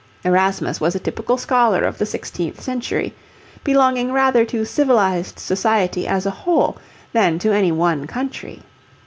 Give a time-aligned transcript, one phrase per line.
[0.25, 3.13] Erasmus was a typical scholar of the sixteenth century,
[3.63, 6.75] belonging rather to civilized society as a whole
[7.13, 8.63] than to any one country.